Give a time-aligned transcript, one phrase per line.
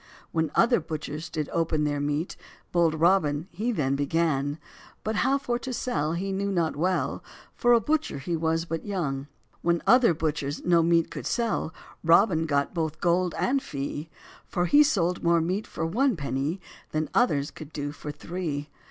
[0.31, 2.35] When other butchers did open their meat,
[2.71, 4.57] Bold Robin he then begun;
[5.03, 8.83] But how for to sell he knew not well, For a butcher he was but
[8.83, 9.27] young.
[9.61, 11.71] When other butchers no meat could sell,
[12.03, 14.09] Robin got both gold and fee;
[14.47, 16.57] For he sold more meat for one peny
[16.91, 18.69] Then others could do for three.